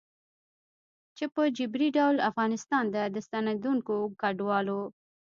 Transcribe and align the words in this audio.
چې 1.17 1.25
په 1.33 1.41
جبري 1.57 1.89
ډول 1.97 2.15
افغانستان 2.29 2.85
ته 2.93 3.01
د 3.15 3.17
ستنېدونکو 3.27 3.95
کډوالو 4.21 4.81